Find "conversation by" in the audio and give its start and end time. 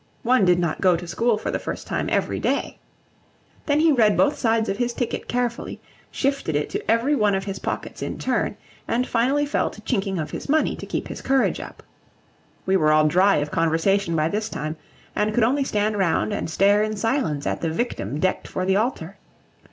13.51-14.29